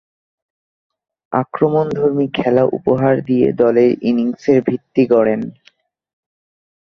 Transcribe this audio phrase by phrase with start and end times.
[1.33, 5.41] আক্রমণধর্মী খেলা উপহার দিয়ে দলের ইনিংসের ভিত্তি গড়েন।